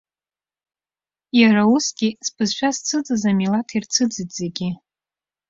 [1.39, 4.69] Иара усгьы збызшәа зцәыӡыз амилаҭ, ирцәыӡит зегьы.